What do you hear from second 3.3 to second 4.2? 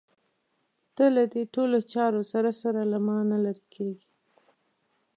لرې کېږې.